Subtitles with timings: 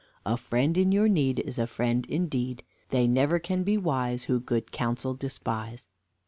[0.25, 2.63] A friend in your need, Is a friend indeed.
[2.89, 5.89] They never can be wise, Who good counsel despise.